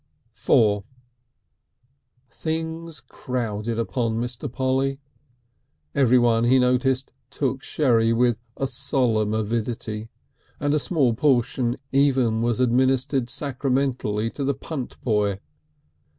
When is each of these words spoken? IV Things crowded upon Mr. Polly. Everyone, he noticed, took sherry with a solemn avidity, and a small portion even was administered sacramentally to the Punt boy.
IV 0.33 0.81
Things 2.31 3.01
crowded 3.01 3.77
upon 3.77 4.19
Mr. 4.19 4.51
Polly. 4.51 4.99
Everyone, 5.93 6.43
he 6.45 6.57
noticed, 6.57 7.13
took 7.29 7.61
sherry 7.61 8.11
with 8.11 8.39
a 8.57 8.67
solemn 8.67 9.35
avidity, 9.35 10.09
and 10.59 10.73
a 10.73 10.79
small 10.79 11.13
portion 11.13 11.77
even 11.91 12.41
was 12.41 12.59
administered 12.59 13.29
sacramentally 13.29 14.31
to 14.31 14.43
the 14.43 14.55
Punt 14.55 14.99
boy. 15.03 15.37